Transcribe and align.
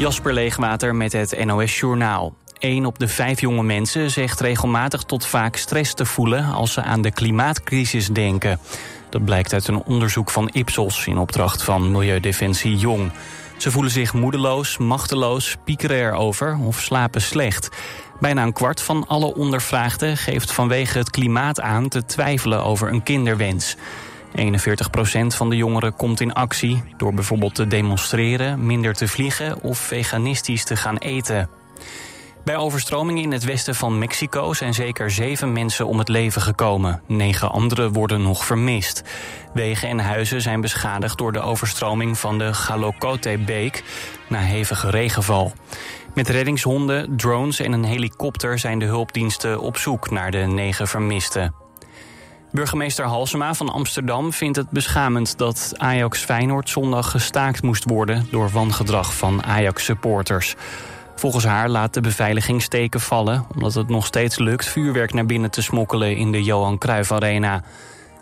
Jasper 0.00 0.32
Leegwater 0.32 0.94
met 0.94 1.12
het 1.12 1.44
NOS 1.44 1.78
Journaal. 1.78 2.34
Een 2.58 2.86
op 2.86 2.98
de 2.98 3.08
vijf 3.08 3.40
jonge 3.40 3.62
mensen 3.62 4.10
zegt 4.10 4.40
regelmatig 4.40 5.02
tot 5.02 5.26
vaak 5.26 5.56
stress 5.56 5.94
te 5.94 6.04
voelen 6.04 6.44
als 6.44 6.72
ze 6.72 6.82
aan 6.82 7.02
de 7.02 7.10
klimaatcrisis 7.10 8.08
denken. 8.08 8.58
Dat 9.10 9.24
blijkt 9.24 9.52
uit 9.52 9.68
een 9.68 9.82
onderzoek 9.82 10.30
van 10.30 10.48
Ipsos 10.52 11.06
in 11.06 11.18
opdracht 11.18 11.62
van 11.62 11.90
Milieudefensie 11.90 12.76
Jong. 12.76 13.12
Ze 13.56 13.70
voelen 13.70 13.92
zich 13.92 14.12
moedeloos, 14.12 14.78
machteloos, 14.78 15.56
piekeren 15.64 15.96
erover 15.96 16.58
of 16.58 16.80
slapen 16.80 17.20
slecht. 17.20 17.68
Bijna 18.20 18.42
een 18.42 18.52
kwart 18.52 18.82
van 18.82 19.06
alle 19.06 19.34
ondervraagden 19.34 20.16
geeft 20.16 20.52
vanwege 20.52 20.98
het 20.98 21.10
klimaat 21.10 21.60
aan 21.60 21.88
te 21.88 22.04
twijfelen 22.04 22.64
over 22.64 22.92
een 22.92 23.02
kinderwens. 23.02 23.76
41% 24.36 24.40
van 25.26 25.50
de 25.50 25.56
jongeren 25.56 25.96
komt 25.96 26.20
in 26.20 26.32
actie 26.32 26.82
door 26.96 27.14
bijvoorbeeld 27.14 27.54
te 27.54 27.66
demonstreren, 27.66 28.66
minder 28.66 28.94
te 28.94 29.08
vliegen 29.08 29.62
of 29.62 29.78
veganistisch 29.78 30.64
te 30.64 30.76
gaan 30.76 30.96
eten. 30.96 31.48
Bij 32.44 32.56
overstromingen 32.56 33.22
in 33.22 33.32
het 33.32 33.44
westen 33.44 33.74
van 33.74 33.98
Mexico 33.98 34.52
zijn 34.52 34.74
zeker 34.74 35.10
zeven 35.10 35.52
mensen 35.52 35.86
om 35.86 35.98
het 35.98 36.08
leven 36.08 36.42
gekomen. 36.42 37.02
Negen 37.06 37.50
anderen 37.50 37.92
worden 37.92 38.22
nog 38.22 38.44
vermist. 38.44 39.02
Wegen 39.54 39.88
en 39.88 39.98
huizen 39.98 40.40
zijn 40.40 40.60
beschadigd 40.60 41.18
door 41.18 41.32
de 41.32 41.40
overstroming 41.40 42.18
van 42.18 42.38
de 42.38 42.54
Galocote-beek 42.54 43.82
na 44.28 44.38
hevige 44.38 44.90
regenval. 44.90 45.52
Met 46.14 46.28
reddingshonden, 46.28 47.16
drones 47.16 47.60
en 47.60 47.72
een 47.72 47.84
helikopter 47.84 48.58
zijn 48.58 48.78
de 48.78 48.84
hulpdiensten 48.84 49.60
op 49.60 49.76
zoek 49.76 50.10
naar 50.10 50.30
de 50.30 50.38
negen 50.38 50.88
vermisten. 50.88 51.54
Burgemeester 52.52 53.04
Halsema 53.04 53.54
van 53.54 53.68
Amsterdam 53.68 54.32
vindt 54.32 54.56
het 54.56 54.70
beschamend 54.70 55.38
dat 55.38 55.72
Ajax 55.76 56.24
Feyenoord 56.24 56.68
zondag 56.68 57.10
gestaakt 57.10 57.62
moest 57.62 57.84
worden 57.84 58.26
door 58.30 58.50
wangedrag 58.50 59.14
van 59.14 59.44
Ajax-supporters. 59.44 60.54
Volgens 61.14 61.44
haar 61.44 61.68
laat 61.68 61.94
de 61.94 62.00
beveiliging 62.00 62.62
steken 62.62 63.00
vallen 63.00 63.46
omdat 63.54 63.74
het 63.74 63.88
nog 63.88 64.06
steeds 64.06 64.38
lukt 64.38 64.66
vuurwerk 64.66 65.12
naar 65.12 65.26
binnen 65.26 65.50
te 65.50 65.62
smokkelen 65.62 66.16
in 66.16 66.32
de 66.32 66.42
Johan 66.42 66.78
Cruijff 66.78 67.12
Arena. 67.12 67.62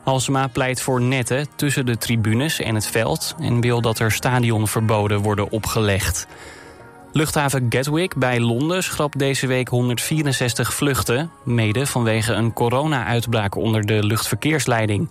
Halsema 0.04 0.46
pleit 0.46 0.80
voor 0.80 1.00
netten 1.00 1.46
tussen 1.56 1.86
de 1.86 1.98
tribunes 1.98 2.60
en 2.60 2.74
het 2.74 2.86
veld 2.86 3.34
en 3.40 3.60
wil 3.60 3.80
dat 3.80 3.98
er 3.98 4.12
stadionverboden 4.12 5.20
worden 5.20 5.50
opgelegd. 5.50 6.26
Luchthaven 7.12 7.66
Gatwick 7.68 8.16
bij 8.16 8.40
Londen 8.40 8.82
schrapt 8.82 9.18
deze 9.18 9.46
week 9.46 9.68
164 9.68 10.74
vluchten... 10.74 11.30
mede 11.44 11.86
vanwege 11.86 12.32
een 12.32 12.52
corona-uitbraak 12.52 13.54
onder 13.54 13.86
de 13.86 14.04
luchtverkeersleiding. 14.04 15.08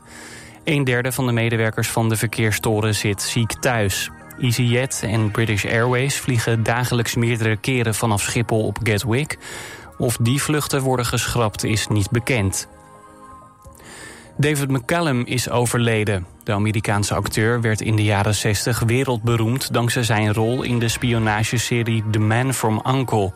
Een 0.64 0.84
derde 0.84 1.12
van 1.12 1.26
de 1.26 1.32
medewerkers 1.32 1.88
van 1.88 2.10
de 2.10 2.16
verkeerstoren 2.16 2.96
zit 2.96 3.22
ziek 3.22 3.52
thuis. 3.52 4.10
EasyJet 4.40 5.04
en 5.04 5.32
British 5.32 5.66
Airways 5.66 6.16
vliegen 6.16 6.64
dagelijks 6.64 7.16
meerdere 7.16 7.58
keren 7.58 7.96
vanaf 7.96 8.22
Schiphol 8.22 8.66
op 8.66 8.80
Gatwick. 8.84 9.38
Of 9.98 10.18
die 10.22 10.42
vluchten 10.42 10.82
worden 10.82 11.06
geschrapt 11.06 11.64
is 11.64 11.88
niet 11.88 12.10
bekend. 12.10 12.68
David 14.40 14.70
McCallum 14.72 15.24
is 15.26 15.50
overleden. 15.50 16.26
De 16.44 16.54
Amerikaanse 16.54 17.16
acteur 17.16 17.62
werd 17.62 17.82
in 17.82 17.96
de 17.96 18.04
jaren 18.04 18.36
60 18.36 18.80
wereldberoemd... 18.80 19.74
dankzij 19.74 20.04
zijn 20.04 20.34
rol 20.34 20.64
in 20.64 20.80
de 20.80 20.88
spionageserie 20.88 22.04
The 22.12 22.20
Man 22.20 22.54
from 22.54 22.82
Uncle. 22.88 23.34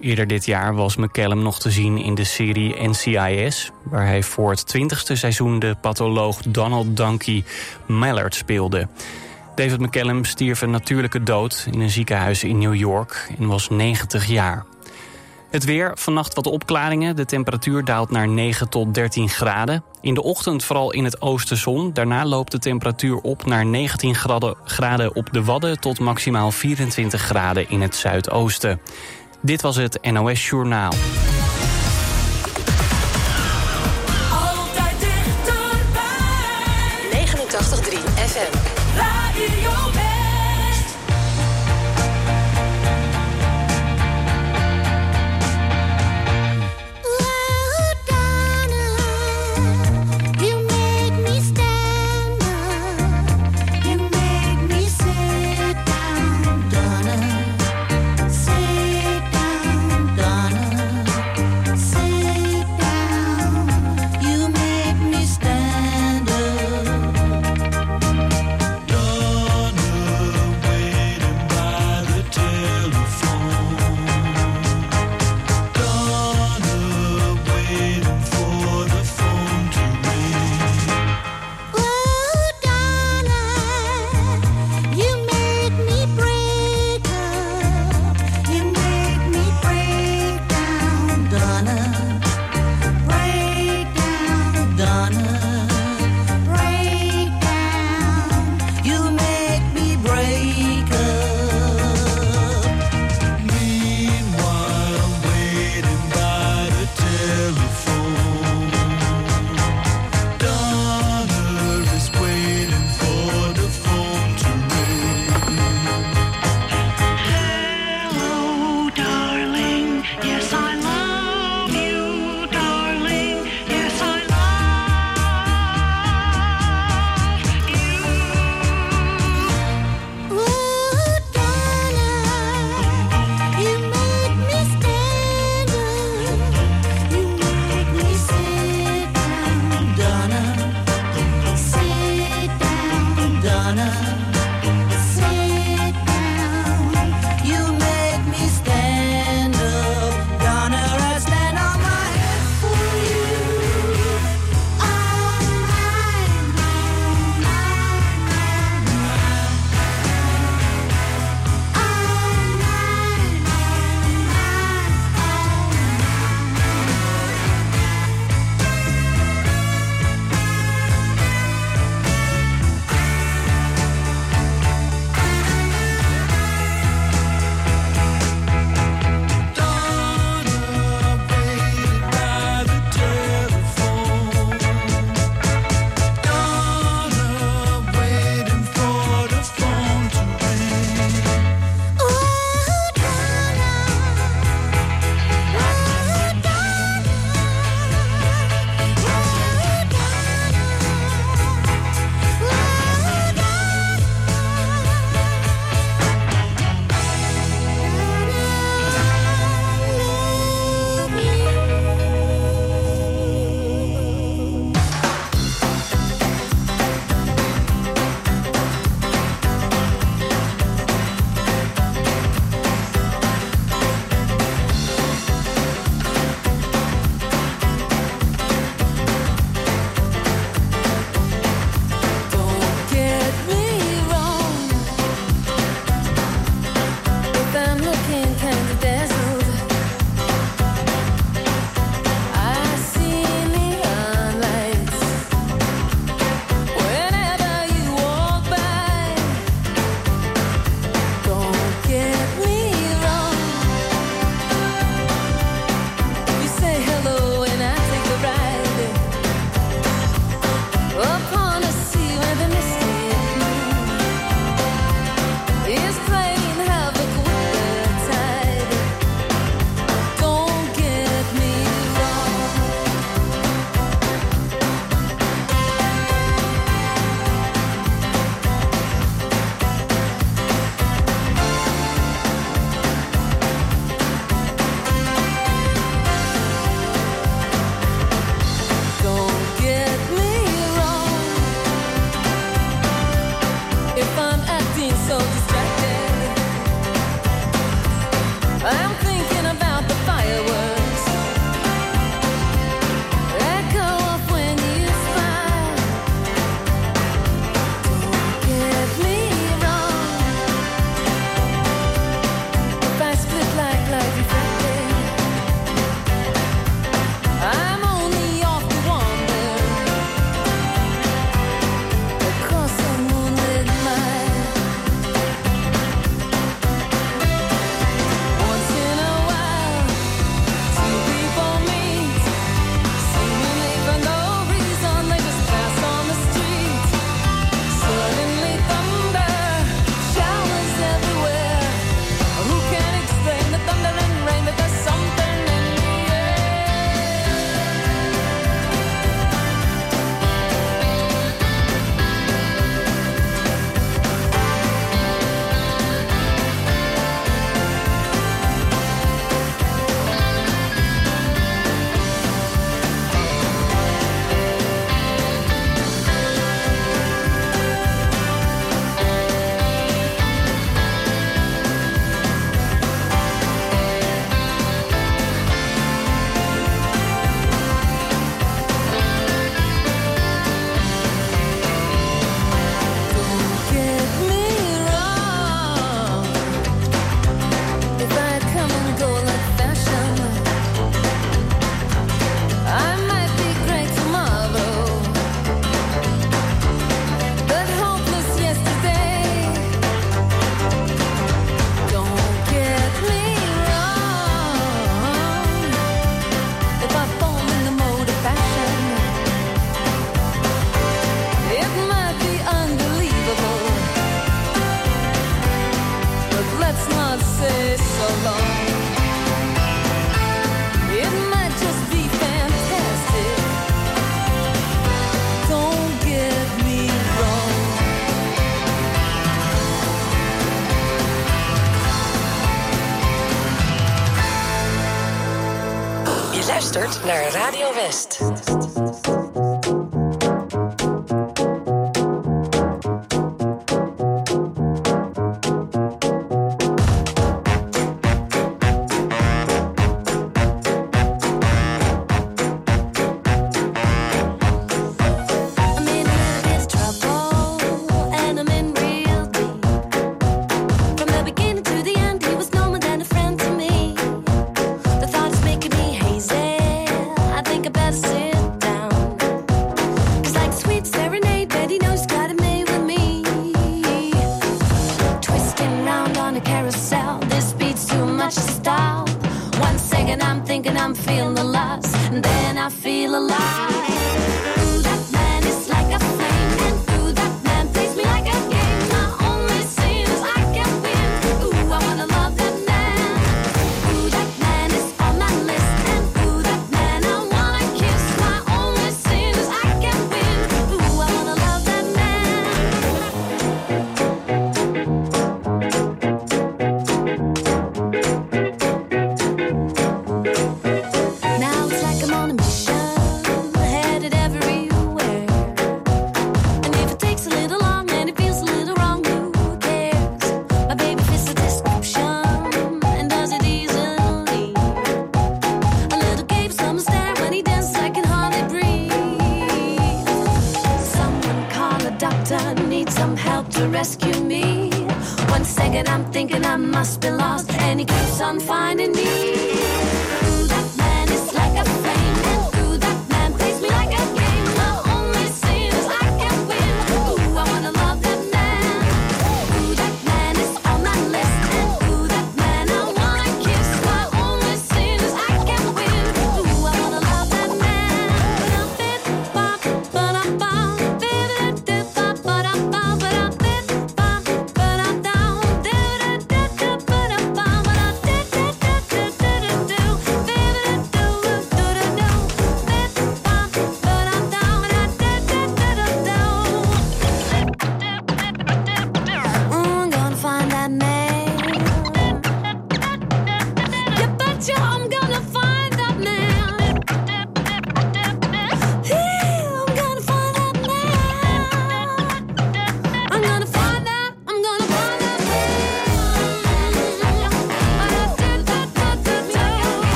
Eerder 0.00 0.26
dit 0.26 0.46
jaar 0.46 0.74
was 0.74 0.96
McCallum 0.96 1.42
nog 1.42 1.60
te 1.60 1.70
zien 1.70 1.98
in 1.98 2.14
de 2.14 2.24
serie 2.24 2.88
NCIS... 2.88 3.70
waar 3.82 4.06
hij 4.06 4.22
voor 4.22 4.50
het 4.50 4.66
twintigste 4.66 5.16
seizoen 5.16 5.58
de 5.58 5.76
patholoog 5.80 6.42
Donald 6.48 6.96
Donkey 6.96 7.44
Mallard 7.86 8.34
speelde. 8.34 8.88
David 9.54 9.80
McCallum 9.80 10.24
stierf 10.24 10.60
een 10.60 10.70
natuurlijke 10.70 11.22
dood 11.22 11.68
in 11.72 11.80
een 11.80 11.90
ziekenhuis 11.90 12.44
in 12.44 12.58
New 12.58 12.74
York... 12.74 13.30
en 13.38 13.46
was 13.46 13.68
90 13.68 14.26
jaar. 14.26 14.64
Het 15.52 15.64
weer, 15.64 15.92
vannacht 15.94 16.34
wat 16.34 16.46
opklaringen. 16.46 17.16
De 17.16 17.24
temperatuur 17.24 17.84
daalt 17.84 18.10
naar 18.10 18.28
9 18.28 18.68
tot 18.68 18.94
13 18.94 19.28
graden. 19.28 19.84
In 20.00 20.14
de 20.14 20.22
ochtend 20.22 20.64
vooral 20.64 20.92
in 20.92 21.04
het 21.04 21.20
oosten 21.20 21.56
zon. 21.56 21.92
Daarna 21.92 22.24
loopt 22.24 22.50
de 22.50 22.58
temperatuur 22.58 23.16
op 23.16 23.44
naar 23.44 23.66
19 23.66 24.14
graden 24.64 25.14
op 25.14 25.32
de 25.32 25.44
Wadden... 25.44 25.80
tot 25.80 26.00
maximaal 26.00 26.50
24 26.50 27.20
graden 27.20 27.68
in 27.68 27.80
het 27.80 27.96
zuidoosten. 27.96 28.80
Dit 29.40 29.62
was 29.62 29.76
het 29.76 29.98
NOS 30.02 30.48
Journaal. 30.48 30.92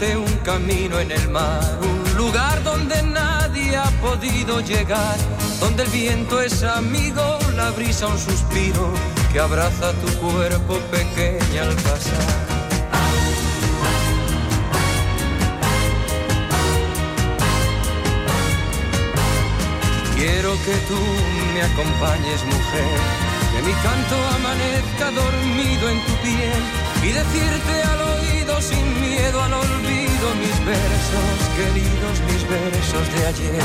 un 0.00 0.34
camino 0.42 0.98
en 0.98 1.10
el 1.10 1.28
mar, 1.28 1.78
un 1.82 2.16
lugar 2.16 2.62
donde 2.64 3.02
nadie 3.02 3.76
ha 3.76 3.90
podido 4.00 4.60
llegar, 4.60 5.16
donde 5.60 5.82
el 5.82 5.90
viento 5.90 6.40
es 6.40 6.62
amigo, 6.62 7.38
la 7.54 7.70
brisa 7.72 8.06
un 8.06 8.18
suspiro 8.18 8.94
que 9.30 9.38
abraza 9.38 9.92
tu 9.92 10.08
cuerpo 10.26 10.78
pequeña 10.90 11.64
al 11.64 11.74
pasar. 11.74 12.50
Quiero 20.16 20.52
que 20.64 20.76
tú 20.88 21.00
me 21.52 21.62
acompañes, 21.62 22.42
mujer, 22.46 22.98
que 23.52 23.62
mi 23.66 23.72
canto 23.84 24.16
amanezca 24.36 25.10
dormido 25.10 25.90
en 25.90 26.04
tu 26.06 26.12
piel 26.22 26.62
y 27.02 27.12
decirte 27.12 27.82
al 27.82 28.00
oído 28.00 28.60
sin 28.62 29.00
miedo 29.00 29.42
al 29.42 29.52
olvido 29.52 29.89
mis 30.28 30.66
versos, 30.66 31.38
queridos 31.56 32.20
mis 32.28 32.48
versos 32.48 33.14
de 33.14 33.26
ayer. 33.26 33.62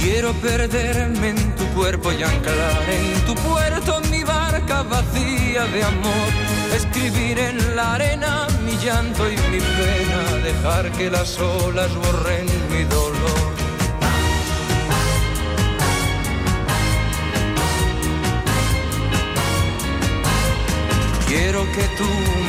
Quiero 0.00 0.32
perderme 0.34 1.28
en 1.30 1.56
tu 1.56 1.66
cuerpo 1.74 2.10
y 2.12 2.22
anclar 2.22 2.82
en 2.88 3.20
tu 3.26 3.34
puerto 3.34 4.00
mi 4.10 4.24
barca 4.24 4.82
vacía 4.82 5.66
de 5.66 5.84
amor. 5.84 6.30
Escribir 6.74 7.38
en 7.38 7.76
la 7.76 7.94
arena 7.94 8.46
mi 8.64 8.76
llanto 8.78 9.30
y 9.30 9.36
mi 9.52 9.60
pena, 9.60 10.42
dejar 10.42 10.90
que 10.92 11.10
las 11.10 11.38
olas 11.38 11.94
borren 11.94 12.46
mi 12.70 12.84
dolor. 12.84 13.49
que 21.74 21.86
tú 21.96 22.08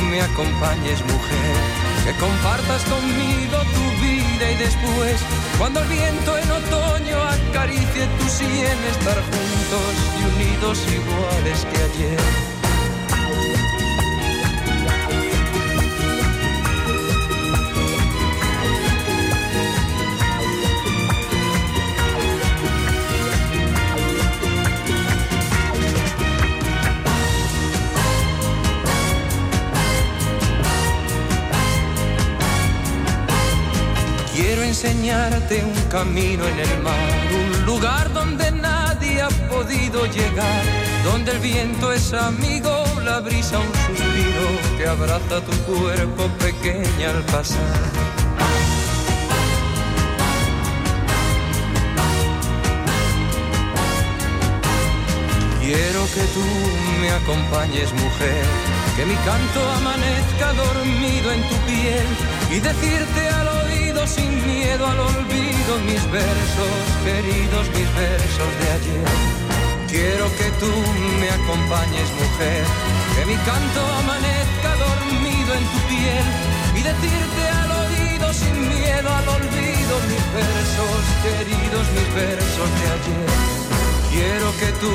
me 0.10 0.22
acompañes, 0.22 1.02
mujer, 1.06 1.56
que 2.06 2.14
compartas 2.20 2.84
conmigo 2.84 3.58
tu 3.74 3.86
vida 4.04 4.52
y 4.52 4.56
después, 4.58 5.22
cuando 5.58 5.82
el 5.82 5.88
viento 5.88 6.38
en 6.38 6.52
otoño 6.52 7.18
acaricie 7.24 8.08
tu 8.20 8.30
sien, 8.30 8.78
estar 8.92 9.18
juntos 9.22 9.94
y 10.20 10.24
unidos 10.36 10.86
iguales 10.88 11.66
que 11.72 11.78
ayer. 11.84 12.51
Enseñarte 34.84 35.64
un 35.64 35.90
camino 35.92 36.44
en 36.48 36.60
el 36.60 36.82
mar, 36.82 36.96
un 37.32 37.66
lugar 37.68 38.12
donde 38.14 38.52
nadie 38.52 39.22
ha 39.22 39.30
podido 39.48 40.08
llegar, 40.08 40.64
donde 41.04 41.34
el 41.34 41.40
viento 41.40 41.94
es 41.94 42.12
amigo, 42.14 42.84
la 43.04 43.20
brisa 43.20 43.60
un 43.60 43.72
suspiro 43.86 44.78
que 44.78 44.88
abraza 44.88 45.42
tu 45.42 45.56
cuerpo 45.72 46.28
pequeña 46.40 47.12
al 47.12 47.22
pasar. 47.26 47.60
Quiero 55.60 56.06
que 56.16 56.24
tú 56.34 56.46
me 57.02 57.12
acompañes, 57.12 57.94
mujer, 57.94 58.46
que 58.96 59.06
mi 59.06 59.16
canto 59.16 59.72
amanezca 59.78 60.54
dormido 60.54 61.32
en 61.34 61.42
tu 61.50 61.56
piel 61.68 62.08
y 62.50 62.60
decirte 62.60 63.30
al 63.30 63.61
sin 64.08 64.34
miedo 64.48 64.88
al 64.88 65.00
olvido 65.00 65.72
mis 65.86 66.04
versos, 66.12 66.76
queridos 67.04 67.68
mis 67.76 67.90
versos 67.96 68.52
de 68.60 68.68
ayer. 68.78 69.08
Quiero 69.88 70.26
que 70.38 70.50
tú 70.60 70.72
me 71.20 71.30
acompañes, 71.30 72.10
mujer, 72.22 72.64
que 73.16 73.26
mi 73.26 73.36
canto 73.36 73.82
amanezca 74.02 74.70
dormido 74.88 75.54
en 75.54 75.66
tu 75.74 75.80
piel 75.92 76.28
y 76.76 76.82
decirte 76.82 77.44
al 77.62 77.72
oído 77.84 78.34
sin 78.34 78.70
miedo 78.70 79.10
al 79.10 79.28
olvido 79.28 79.94
mis 80.10 80.26
versos, 80.34 81.02
queridos 81.24 81.86
mis 81.96 82.16
versos 82.16 82.70
de 82.80 82.86
ayer. 82.96 83.61
Quiero 84.12 84.52
que 84.60 84.70
tú 84.82 84.92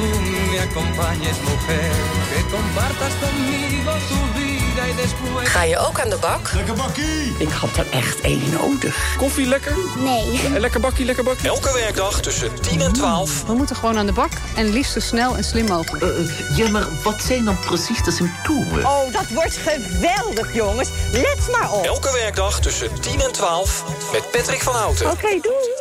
me 0.51 0.59
acompañes, 0.61 1.37
mujer, 1.43 1.93
que 2.31 2.41
compartas 2.57 3.13
conmigo 3.23 3.93
tu 4.09 4.39
vida 4.39 4.89
y 4.89 4.95
después. 5.03 5.49
Ga 5.49 5.63
je 5.65 5.79
ook 5.79 6.01
aan 6.01 6.11
de 6.11 6.17
bak? 6.17 6.49
Ik 7.39 7.49
had 7.51 7.77
er 7.77 7.87
echt 7.91 8.21
één 8.21 8.51
nodig. 8.51 9.15
Koffie 9.17 9.47
lekker? 9.47 9.77
Nee. 9.99 10.41
En 10.55 10.61
lekker 10.61 10.81
bakkie, 10.81 11.05
lekker 11.05 11.25
bakkie. 11.25 11.49
Elke 11.49 11.73
werkdag 11.73 12.21
tussen 12.21 12.61
10 12.61 12.81
en 12.81 12.93
12. 12.93 13.45
We 13.47 13.53
moeten 13.53 13.77
gewoon 13.77 13.99
aan 13.99 14.07
de 14.07 14.13
bak 14.13 14.31
en 14.57 14.69
liefst 14.73 14.93
zo 14.93 15.01
snel 15.01 15.37
en 15.37 15.45
slim 15.45 15.67
mogelijk. 15.67 16.05
Eh, 16.05 16.57
ja, 16.57 16.69
maar 16.69 16.87
wat 17.03 17.21
zijn 17.27 17.45
dan 17.45 17.59
precies 17.59 18.03
de 18.03 18.11
symptomen? 18.11 18.87
Oh, 18.87 19.13
dat 19.13 19.29
wordt 19.29 19.57
geweldig, 19.57 20.55
jongens. 20.55 20.89
Let 21.13 21.49
maar 21.53 21.73
op. 21.73 21.85
Elke 21.85 22.13
werkdag 22.13 22.61
tussen 22.61 23.01
10 23.01 23.21
en 23.21 23.33
12 23.33 23.85
met 24.13 24.31
Patrick 24.31 24.63
van 24.63 24.75
Houten. 24.75 25.11
Oké, 25.11 25.29
doei. 25.43 25.76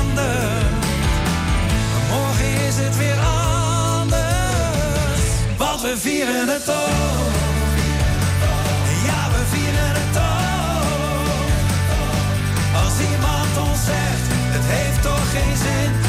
veranderd. 0.00 0.84
Morgen 2.08 2.66
is 2.68 2.76
het 2.76 2.96
weer 2.96 3.18
anders, 3.98 5.22
want 5.56 5.80
we 5.80 5.94
vieren 5.98 6.48
het 6.48 6.68
ook. 6.68 7.32
Ja, 9.04 9.28
we 9.30 9.42
vieren 9.50 9.92
het 10.00 10.16
ook. 10.16 11.58
Als 12.84 13.00
iemand 13.12 13.68
ons 13.68 13.84
zegt, 13.84 14.26
het 14.54 14.64
heeft 14.66 15.02
toch 15.02 15.30
geen 15.30 15.56
zin. 15.56 15.99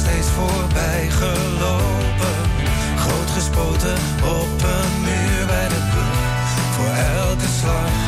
steeds 0.00 0.28
voorbij 0.28 1.10
gelopen. 1.10 2.36
Groot 2.96 3.30
gespoten 3.30 3.96
op 4.40 4.62
een 4.76 4.92
muur 5.00 5.46
bij 5.46 5.68
de 5.68 5.80
brug. 5.90 6.48
Voor 6.74 6.92
elke 7.20 7.48
slag 7.60 7.99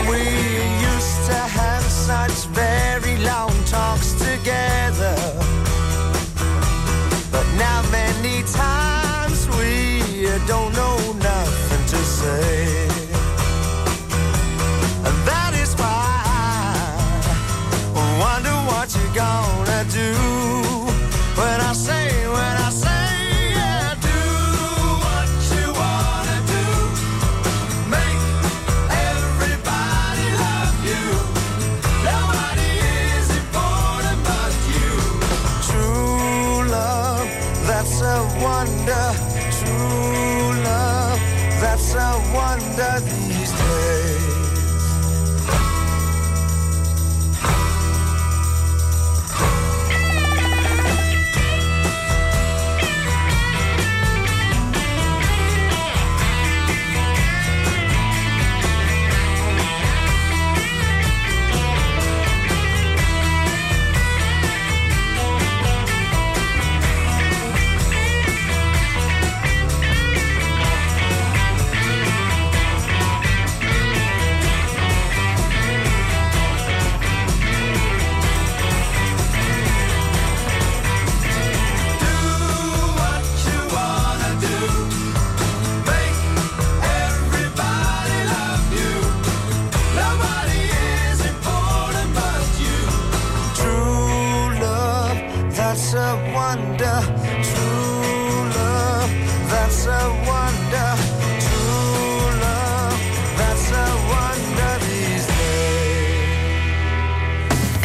We 0.09 0.21
used 0.91 1.19
to 1.29 1.39
have 1.59 1.83
such 1.83 2.37
very 2.53 3.17
long 3.17 3.53
talks 3.65 4.13
together. 4.13 5.24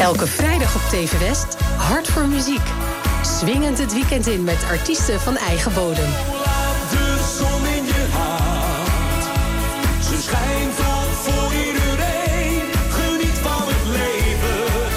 Elke 0.01 0.27
vrijdag 0.27 0.75
op 0.75 0.81
TV 0.81 1.19
West, 1.19 1.55
Hart 1.77 2.07
voor 2.07 2.27
Muziek. 2.27 2.61
Swingend 3.21 3.77
het 3.77 3.93
weekend 3.93 4.27
in 4.27 4.43
met 4.43 4.63
artiesten 4.69 5.19
van 5.19 5.37
eigen 5.37 5.73
bodem. 5.73 6.09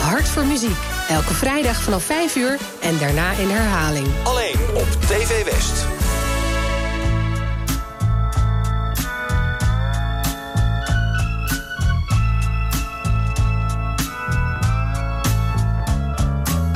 Hart 0.00 0.28
voor 0.28 0.46
Muziek. 0.46 0.76
Elke 1.08 1.34
vrijdag 1.34 1.82
vanaf 1.82 2.04
5 2.04 2.36
uur 2.36 2.58
en 2.80 2.98
daarna 2.98 3.32
in 3.32 3.48
herhaling. 3.48 4.06
Alleen 4.22 4.58
op 4.74 4.88
TV 5.00 5.44
West. 5.44 5.93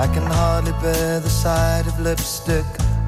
I 0.00 0.06
can 0.06 0.22
hardly 0.22 0.70
bear 0.80 1.18
the 1.18 1.28
sight 1.28 1.88
of 1.88 1.98
lipstick 1.98 2.64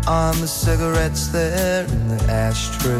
on 0.08 0.40
the 0.40 0.48
cigarettes 0.48 1.28
there 1.28 1.84
in 1.84 2.08
the 2.08 2.20
ashtray. 2.24 2.90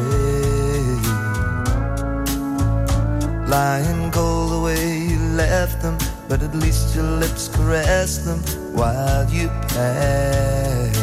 Lying 3.49 4.13
cold 4.13 4.53
the 4.53 4.61
way 4.61 4.97
you 4.97 5.19
left 5.35 5.83
them, 5.83 5.99
but 6.29 6.41
at 6.41 6.55
least 6.55 6.95
your 6.95 7.03
lips 7.03 7.49
caressed 7.49 8.25
them 8.25 8.39
while 8.77 9.29
you 9.29 9.49
passed. 9.75 11.01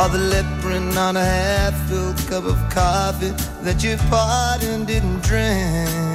Or 0.00 0.08
the 0.08 0.18
lip 0.18 0.46
print 0.60 0.98
on 0.98 1.16
a 1.16 1.24
half-filled 1.24 2.18
cup 2.26 2.44
of 2.44 2.58
coffee 2.70 3.30
that 3.62 3.84
you 3.84 3.96
poured 4.10 4.64
and 4.64 4.84
didn't 4.84 5.22
drink. 5.22 6.07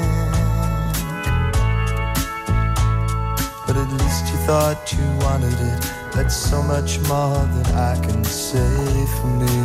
Thought 4.45 4.91
you 4.91 5.05
wanted 5.25 5.53
it. 5.53 5.79
That's 6.13 6.35
so 6.35 6.61
much 6.61 6.99
more 7.07 7.45
than 7.55 7.65
I 7.75 7.95
can 8.05 8.23
say 8.25 9.05
for 9.15 9.27
me. 9.41 9.55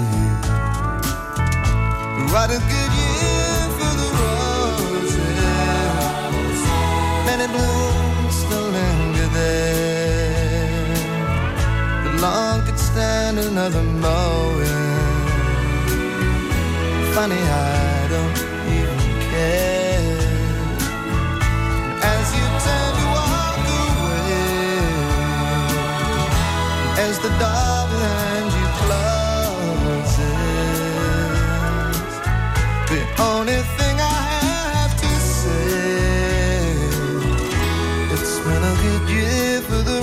What 2.32 2.50
a 2.50 2.60
good 2.72 2.92
year 3.02 3.58
for 3.76 3.92
the 4.00 4.08
roses. 4.20 5.18
Many 7.28 7.46
blooms 7.54 8.34
still 8.42 8.68
linger 8.78 9.28
there. 9.38 10.94
The 12.04 12.12
lawn 12.22 12.64
could 12.64 12.78
stand 12.78 13.38
another 13.38 13.82
mowing. 13.82 15.08
Funny, 17.14 17.34
I 17.34 18.06
don't 18.10 18.47
as 27.06 27.18
the 27.20 27.28
door 27.42 27.80
behind 27.92 28.46
you 28.58 28.66
closes, 28.82 30.18
the 32.90 33.00
only 33.22 33.60
thing 33.76 33.96
I 34.00 34.20
have 34.76 34.94
to 35.04 35.10
say, 35.38 36.74
it's 38.14 38.34
been 38.40 38.64
a 38.72 38.74
good 38.82 39.04
year 39.16 39.60
for 39.62 39.80
the. 39.88 39.98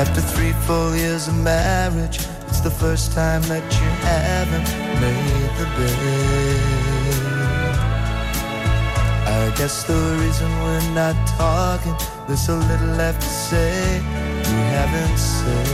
After 0.00 0.20
three 0.20 0.52
full 0.64 0.94
years 0.94 1.26
of 1.26 1.34
marriage, 1.34 2.20
it's 2.58 2.64
the 2.64 2.86
first 2.86 3.12
time 3.12 3.42
that 3.42 3.62
you 3.78 3.88
haven't 4.02 4.68
made 5.00 5.50
the 5.58 5.66
bed. 5.76 6.98
I 9.28 9.54
guess 9.56 9.84
the 9.84 10.00
reason 10.22 10.50
we're 10.64 10.90
not 10.92 11.14
talking, 11.38 11.94
there's 12.26 12.44
so 12.44 12.56
little 12.56 12.94
left 12.96 13.20
to 13.22 13.28
say 13.28 14.00
we 14.02 14.62
haven't 14.74 15.18
said. 15.18 15.68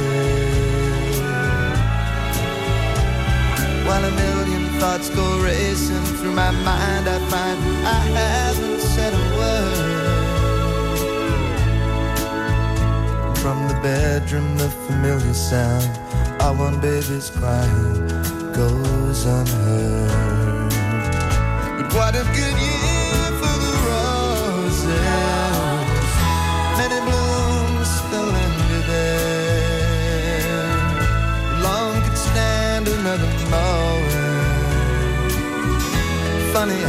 While 3.87 4.05
a 4.05 4.11
million 4.11 4.65
thoughts 4.79 5.09
go 5.09 5.41
racing 5.43 6.05
through 6.19 6.35
my 6.35 6.51
mind, 6.51 7.09
I 7.09 7.19
find 7.31 7.59
I 7.99 8.01
haven't 8.21 8.81
said 8.81 9.15
a 9.15 9.25
word. 9.39 10.03
From 13.39 13.69
the 13.69 13.75
bedroom, 13.81 14.59
the 14.59 14.69
familiar 14.69 15.33
sound 15.33 16.04
of 16.51 16.59
one 16.59 16.79
baby's 16.81 17.31
crying 17.31 18.07
goes 18.53 19.25
unheard. 19.25 20.71
But 21.77 21.89
what 21.97 22.15
a 22.15 22.25
good 22.39 22.57
year 22.69 23.25
for 23.41 23.57
the 23.65 23.75
roses. 23.89 24.91
Many 26.81 26.99
blooms 27.09 27.89
still 28.01 28.29
linger 28.37 28.83
there. 28.93 30.69
Long 31.67 31.95
could 32.05 32.19
stand 32.19 32.89
another 32.89 33.31
mowing. 33.53 34.53
Funny, 36.53 36.81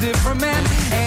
different 0.00 0.40
men. 0.40 1.05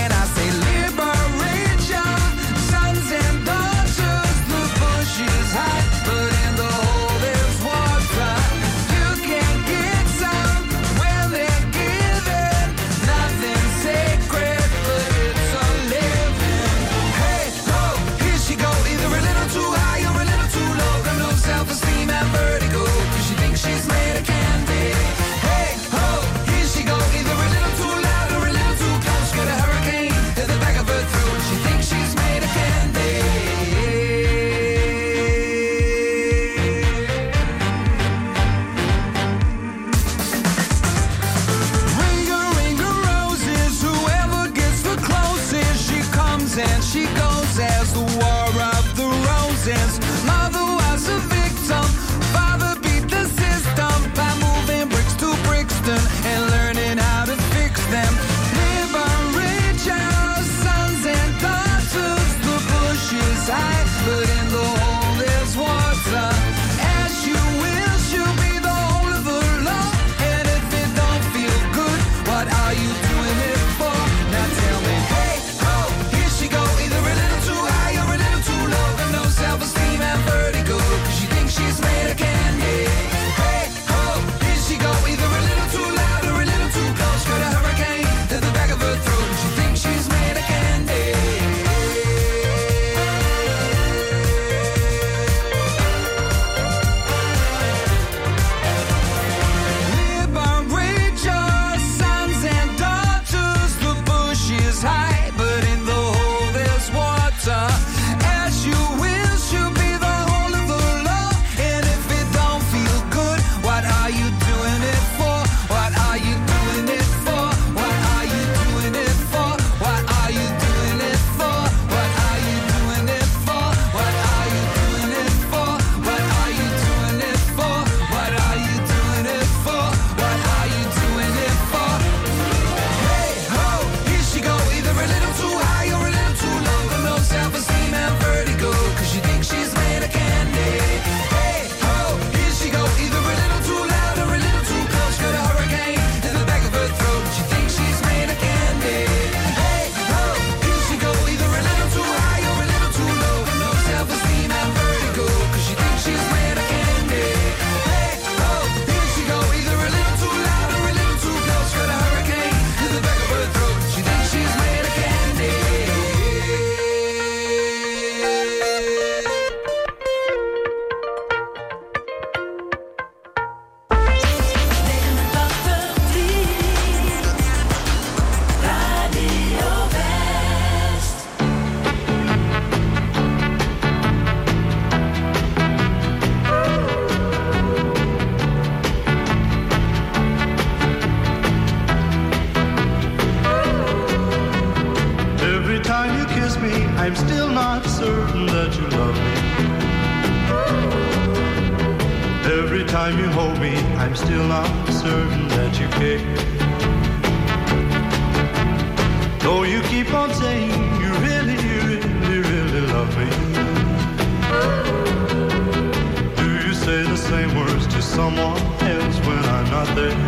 Say 217.03 217.09
the 217.09 217.17
same 217.17 217.55
words 217.57 217.87
to 217.87 218.01
someone 218.01 218.57
else 218.81 219.17
when 219.25 219.43
I'm 219.55 219.67
not 219.75 219.87
there? 219.95 220.19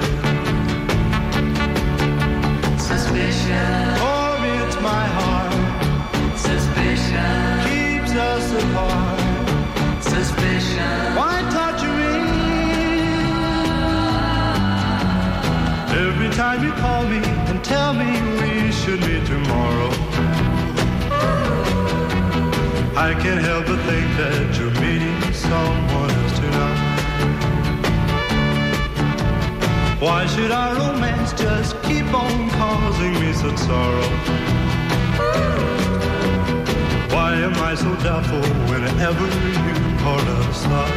Suspicion. 2.79 3.97
Torments 3.97 4.75
my 4.89 5.05
heart. 5.17 5.53
Suspicion. 6.37 7.41
Keeps 7.67 8.13
us 8.29 8.45
apart. 8.63 9.19
Suspicion. 10.03 11.15
Why 11.19 11.35
torture 11.55 11.95
me? 11.99 12.13
Every 16.07 16.29
time 16.41 16.63
you 16.63 16.71
call 16.83 17.03
me 17.03 17.21
and 17.49 17.63
tell 17.63 17.93
me 17.93 18.11
we 18.41 18.71
should 18.71 19.01
meet 19.01 19.25
tomorrow. 19.25 19.91
I 23.07 23.13
can't 23.21 23.41
help 23.41 23.65
but 23.65 23.79
think 23.89 24.07
that 24.17 24.57
you're 24.57 24.75
meeting 24.81 25.33
someone 25.33 26.10
Why 30.01 30.25
should 30.25 30.49
our 30.49 30.73
romance 30.73 31.31
just 31.33 31.79
keep 31.83 32.11
on 32.11 32.49
causing 32.49 33.13
me 33.19 33.33
such 33.33 33.55
sorrow? 33.59 34.09
Why 37.13 37.35
am 37.35 37.53
I 37.53 37.75
so 37.75 37.95
doubtful 37.97 38.41
whenever 38.71 39.27
you 39.27 39.97
call 40.01 40.19
us 40.39 40.65
love? 40.65 40.95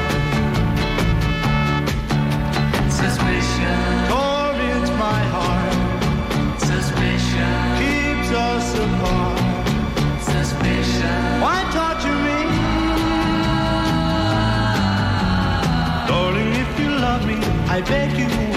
Suspicion. 2.90 3.84
Torments 4.08 4.90
my 5.06 5.20
heart, 5.34 6.60
Suspicion. 6.60 7.56
keeps 7.82 8.30
us 8.32 8.68
apart. 8.86 9.38
Suspicion. 10.32 11.20
Why 11.44 11.58
torture 11.76 12.18
me? 12.26 12.40
Darling, 16.08 16.54
if 16.54 16.80
you 16.80 16.88
love 16.88 17.26
me, 17.26 17.36
I 17.68 17.82
beg 17.82 18.16
you 18.18 18.53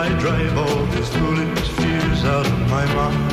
I 0.00 0.08
drive 0.20 0.56
all 0.56 0.86
these 0.94 1.08
foolish 1.08 1.68
fears 1.70 2.24
out 2.24 2.46
of 2.46 2.58
my 2.70 2.84
mind. 2.94 3.32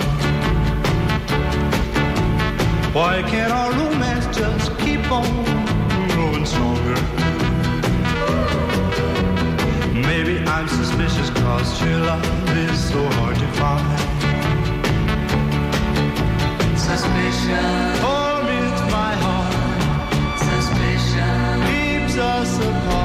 Why 2.91 3.22
can't 3.22 3.51
our 3.51 3.72
romance 3.72 4.26
just 4.36 4.76
keep 4.80 5.11
on 5.11 5.30
growing 6.09 6.43
stronger? 6.43 6.99
Maybe 10.09 10.39
I'm 10.39 10.68
suspicious 10.68 11.30
cause 11.41 11.70
your 11.84 11.99
love 11.99 12.57
is 12.57 12.84
so 12.91 13.01
hard 13.18 13.38
to 13.43 13.47
find. 13.59 13.99
Suspicion. 16.80 17.76
Torments 18.01 18.82
my 18.97 19.13
heart, 19.24 20.39
Suspicion. 20.39 21.61
keeps 21.70 22.18
us 22.18 22.57
apart. 22.57 23.05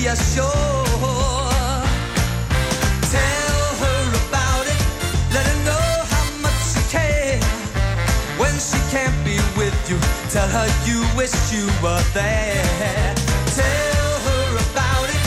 be 0.00 0.06
ashore. 0.06 0.46
Tell 3.14 3.64
her 3.82 4.02
about 4.24 4.64
it, 4.72 4.80
let 5.34 5.44
her 5.46 5.58
know 5.68 5.90
how 6.12 6.26
much 6.44 6.62
you 6.76 6.82
care. 6.90 7.40
When 8.38 8.54
she 8.58 8.78
can't 8.94 9.18
be 9.24 9.36
with 9.56 9.76
you, 9.90 9.98
tell 10.30 10.48
her 10.48 10.68
you 10.86 10.98
wish 11.16 11.34
you 11.52 11.66
were 11.82 12.04
there. 12.14 13.14
Tell 13.60 14.10
her 14.28 14.46
about 14.66 15.06
it 15.16 15.24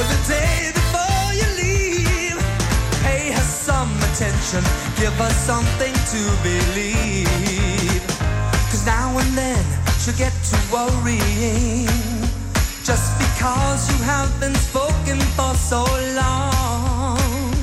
every 0.00 0.20
day 0.34 0.72
before 0.78 1.28
you 1.40 1.48
leave. 1.62 2.38
Pay 3.04 3.32
her 3.36 3.48
some 3.68 3.92
attention, 4.08 4.62
give 5.00 5.14
her 5.24 5.34
something 5.50 5.94
to 6.12 6.20
believe. 6.48 8.02
Cause 8.70 8.84
now 8.86 9.18
and 9.18 9.30
then 9.36 9.64
she'll 10.00 10.16
get 10.16 10.34
to 10.50 10.56
worrying 10.72 12.09
just 12.90 13.16
because 13.18 13.88
you 13.88 13.98
have 14.02 14.30
been 14.40 14.54
spoken 14.56 15.16
for 15.38 15.54
so 15.54 15.82
long. 16.18 17.62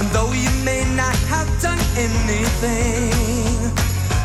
And 0.00 0.08
though 0.16 0.32
you 0.32 0.52
may 0.64 0.82
not 0.96 1.18
have 1.28 1.50
done 1.60 1.82
anything, 2.06 3.12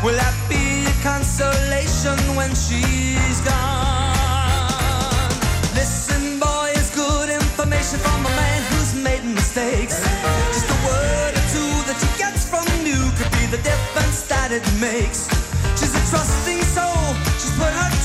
will 0.02 0.16
that 0.16 0.36
be 0.48 0.64
a 0.92 0.94
consolation 1.04 2.16
when 2.38 2.48
she's 2.64 3.38
gone? 3.44 5.28
Listen, 5.76 6.40
boy, 6.40 6.72
it's 6.72 6.88
good 6.96 7.28
information 7.28 7.98
from 8.00 8.24
a 8.24 8.32
man 8.42 8.60
who's 8.70 8.94
made 8.94 9.24
mistakes. 9.26 10.00
Just 10.56 10.72
a 10.76 10.78
word 10.88 11.32
or 11.36 11.44
two 11.52 11.72
that 11.84 11.96
she 12.00 12.08
gets 12.16 12.48
from 12.48 12.64
you 12.80 13.00
could 13.18 13.32
be 13.36 13.44
the 13.54 13.60
difference 13.60 14.22
that 14.32 14.52
it 14.52 14.64
makes. 14.80 15.28
She's 15.78 15.92
a 15.92 16.02
trusting 16.08 16.62
soul. 16.72 16.97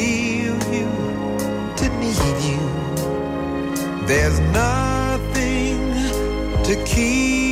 feel 0.00 0.58
you, 0.72 0.90
to 1.80 1.86
need 2.00 2.38
you. 2.50 2.62
There's 4.06 4.40
nothing 4.62 5.78
to 6.64 6.82
keep 6.86 7.49